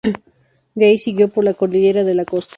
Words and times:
De 0.73 0.85
ahí 0.87 0.97
siguió 0.97 1.27
por 1.29 1.43
la 1.43 1.53
Cordillera 1.53 2.03
de 2.03 2.15
la 2.15 2.25
Costa. 2.25 2.49